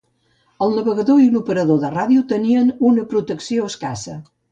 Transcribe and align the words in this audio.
El 0.67 0.71
navegador 0.77 1.19
i 1.23 1.27
l'operador 1.35 1.79
de 1.83 1.91
ràdio 1.93 2.23
tenien 2.31 2.71
una 2.93 3.05
protecció 3.13 3.69
escassa. 3.73 4.17